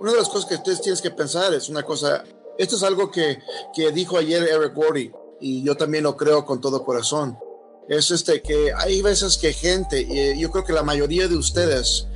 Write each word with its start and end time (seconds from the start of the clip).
una 0.00 0.12
de 0.12 0.18
las 0.18 0.30
cosas 0.30 0.48
que 0.48 0.54
ustedes 0.54 0.80
tienes 0.80 1.02
que 1.02 1.10
pensar 1.10 1.52
es 1.52 1.68
una 1.68 1.82
cosa, 1.82 2.24
esto 2.56 2.76
es 2.76 2.82
algo 2.82 3.10
que, 3.10 3.38
que 3.74 3.92
dijo 3.92 4.16
ayer 4.16 4.42
Eric 4.42 4.74
Gordy 4.74 5.12
y 5.40 5.62
yo 5.62 5.76
también 5.76 6.04
lo 6.04 6.16
creo 6.16 6.44
con 6.44 6.60
todo 6.60 6.84
corazón. 6.84 7.38
Es 7.86 8.10
este 8.10 8.40
que 8.40 8.72
hay 8.72 9.02
veces 9.02 9.36
que 9.36 9.52
gente, 9.52 10.00
y 10.00 10.40
yo 10.40 10.50
creo 10.50 10.64
que 10.64 10.72
la 10.72 10.82
mayoría 10.82 11.28
de 11.28 11.36
ustedes 11.36 12.06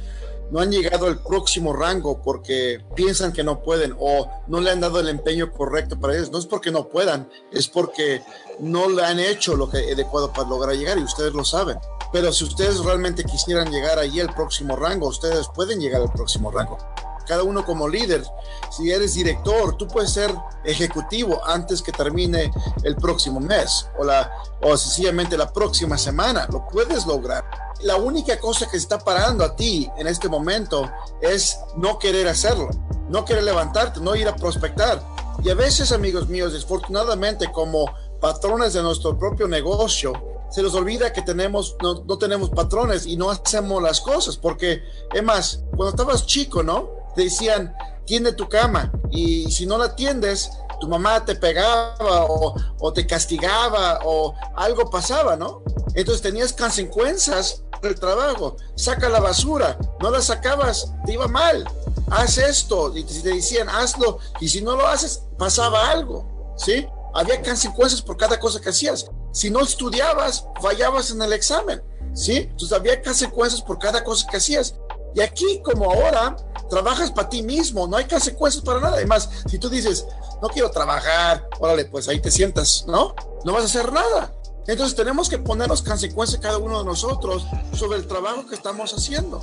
no 0.51 0.61
han 0.61 0.71
llegado 0.71 1.07
al 1.07 1.23
próximo 1.23 1.73
rango 1.73 2.23
porque 2.23 2.83
piensan 2.95 3.33
que 3.33 3.45
no 3.45 3.63
pueden 3.63 3.95
o 3.99 4.31
no 4.47 4.61
le 4.61 4.71
han 4.71 4.81
dado 4.81 5.01
el 5.01 5.09
empeño 5.09 5.53
correcto 5.53 5.99
para 5.99 6.15
ellos. 6.15 6.31
No 6.31 6.39
es 6.39 6.47
porque 6.47 6.71
no 6.71 6.89
puedan, 6.89 7.29
es 7.51 7.69
porque 7.69 8.23
no 8.61 8.89
le 8.89 9.05
han 9.05 9.19
hecho 9.19 9.57
lo 9.57 9.69
que 9.69 9.79
adecuado 9.93 10.33
para 10.33 10.49
lograr 10.49 10.77
llegar 10.77 10.99
y 10.99 11.03
ustedes 11.03 11.35
lo 11.35 11.45
saben. 11.45 11.77
Pero 12.13 12.33
si 12.33 12.45
ustedes 12.45 12.79
realmente 12.79 13.25
quisieran 13.25 13.71
llegar 13.71 13.99
allí 13.99 14.21
al 14.21 14.33
próximo 14.33 14.77
rango, 14.77 15.09
ustedes 15.09 15.49
pueden 15.55 15.81
llegar 15.81 16.01
al 16.01 16.13
próximo 16.13 16.51
rango 16.51 16.79
cada 17.27 17.43
uno 17.43 17.65
como 17.65 17.89
líder. 17.89 18.25
Si 18.71 18.91
eres 18.91 19.15
director, 19.15 19.77
tú 19.77 19.87
puedes 19.89 20.13
ser 20.13 20.35
ejecutivo 20.65 21.41
antes 21.47 21.83
que 21.83 21.93
termine 21.93 22.51
el 22.83 22.97
próximo 22.97 23.41
mes 23.41 23.87
o, 23.99 24.05
la, 24.05 24.31
o 24.63 24.77
sencillamente 24.77 25.37
la 25.37 25.53
próxima 25.53 25.99
semana. 25.99 26.47
Lo 26.51 26.67
puedes 26.69 27.07
lograr. 27.07 27.45
La 27.81 27.97
única 27.97 28.39
cosa 28.39 28.69
que 28.69 28.77
está 28.77 28.99
parando 28.99 29.45
a 29.45 29.57
ti 29.57 29.91
en 29.99 30.07
este 30.07 30.29
momento 30.29 30.91
es 31.21 31.59
no 31.77 31.99
querer 31.99 32.29
hacerlo, 32.29 32.71
no 33.09 33.25
querer 33.25 33.45
levantarte, 33.45 34.01
no 34.01 34.15
ir 34.15 34.29
a 34.29 34.37
prospectar. 34.37 35.03
Y 35.43 35.51
a 35.51 35.55
veces, 35.55 35.93
amigos 35.93 36.29
míos, 36.29 36.53
desafortunadamente 36.53 37.51
como 37.53 37.87
patrones 38.21 38.73
de 38.73 38.83
nuestro 38.83 39.19
propio 39.19 39.49
negocio, 39.49 40.13
se 40.55 40.63
nos 40.63 40.75
olvida 40.75 41.13
que 41.13 41.21
tenemos, 41.21 41.77
no, 41.83 42.05
no, 42.05 42.17
tenemos 42.17 42.51
patrones 42.51 43.07
y 43.07 43.17
no 43.17 43.29
hacemos 43.31 43.83
las 43.83 44.01
cosas, 44.01 44.37
porque 44.37 44.83
es 45.13 45.23
más, 45.23 45.65
cuando 45.71 45.89
estabas 45.89 46.27
chico, 46.27 46.63
¿no? 46.63 46.91
Te 47.15 47.25
decían, 47.25 47.75
tiende 48.07 48.33
tu 48.33 48.49
cama 48.49 48.93
y 49.11 49.51
si 49.51 49.67
no 49.67 49.79
la 49.79 49.87
atiendes, 49.87 50.51
tu 50.81 50.89
mamá 50.89 51.25
te 51.25 51.35
pegaba 51.35 52.27
o, 52.27 52.93
te 52.93 53.07
castigaba 53.07 54.01
o 54.05 54.35
algo 54.57 54.91
pasaba, 54.91 55.37
¿no? 55.37 55.63
Entonces 55.95 56.23
tenías 56.23 56.53
consecuencias 56.53 57.63
del 57.83 57.99
trabajo. 57.99 58.57
Saca 58.75 59.09
la 59.09 59.21
basura, 59.21 59.79
no 60.01 60.11
la 60.11 60.21
sacabas, 60.21 60.93
te 61.07 61.15
iba 61.15 61.29
mal. 61.29 61.67
Haz 62.11 62.39
esto 62.39 62.95
y 62.97 63.05
te 63.05 63.31
decían, 63.31 63.69
hazlo 63.69 64.19
y 64.41 64.49
si 64.49 64.61
no 64.61 64.77
lo 64.77 64.87
haces, 64.87 65.23
pasaba 65.39 65.91
algo, 65.91 66.55
¿sí? 66.57 66.87
Había 67.15 67.41
consecuencias 67.43 68.03
por 68.03 68.17
cada 68.17 68.39
cosa 68.39 68.61
que 68.61 68.71
hacías. 68.71 69.07
Si 69.33 69.51
no 69.51 69.61
estudiabas, 69.61 70.47
fallabas 70.61 71.11
en 71.11 71.23
el 71.23 71.33
examen, 71.33 71.83
¿sí? 72.13 72.49
Entonces 72.51 72.73
había 72.73 73.03
consecuencias 73.03 73.63
por 73.63 73.79
cada 73.79 74.05
cosa 74.05 74.27
que 74.31 74.37
hacías. 74.37 74.75
Y 75.15 75.21
aquí, 75.21 75.63
como 75.63 75.91
ahora, 75.91 76.37
trabajas 76.69 77.11
para 77.11 77.29
ti 77.29 77.43
mismo, 77.43 77.87
no 77.87 77.97
hay 77.97 78.07
consecuencias 78.07 78.65
para 78.65 78.81
nada. 78.81 78.97
Además, 78.97 79.29
si 79.47 79.59
tú 79.59 79.69
dices, 79.69 80.07
no 80.43 80.49
quiero 80.49 80.71
trabajar, 80.71 81.49
órale, 81.59 81.85
pues 81.87 82.09
ahí 82.09 82.21
te 82.21 82.31
sientas, 82.31 82.85
¿no? 82.87 83.15
No 83.45 83.53
vas 83.53 83.63
a 83.63 83.67
hacer 83.67 83.93
nada. 83.93 84.33
Entonces 84.67 84.97
tenemos 84.97 85.29
que 85.29 85.39
ponernos 85.39 85.83
consecuencias 85.83 86.41
cada 86.41 86.59
uno 86.59 86.79
de 86.79 86.85
nosotros 86.85 87.47
sobre 87.75 87.99
el 87.99 88.07
trabajo 88.07 88.47
que 88.47 88.55
estamos 88.55 88.95
haciendo. 88.95 89.43